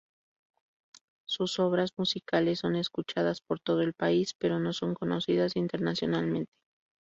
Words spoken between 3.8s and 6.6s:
el país, pero no son conocidas internacionalmente.